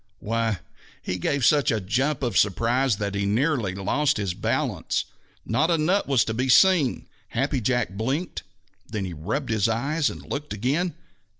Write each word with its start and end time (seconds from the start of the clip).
Why, 0.17 0.61
he 1.03 1.19
gave 1.19 1.45
such 1.45 1.69
a 1.69 1.79
jump 1.79 2.23
of 2.23 2.35
surprise 2.35 2.95
that 2.97 3.13
he 3.13 3.27
nearly 3.27 3.75
lost 3.75 4.17
his 4.17 4.33
balance. 4.33 5.05
Not 5.45 5.69
a 5.69 5.77
nut 5.77 6.07
was 6.07 6.25
to 6.25 6.33
be 6.33 6.49
seen! 6.49 7.07
Happy 7.27 7.61
Jack 7.61 7.89
blinked. 7.91 8.41
Then, 8.87 9.05
he 9.05 9.13
rubbed 9.13 9.51
his 9.51 9.69
eyes 9.69 10.09
and 10.09 10.25
looked 10.25 10.53
again. 10.53 10.95